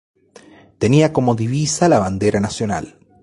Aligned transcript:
Tenía 0.79 1.13
como 1.13 1.35
divisa 1.35 1.87
la 1.87 1.99
bandera 1.99 2.39
nacional. 2.39 2.97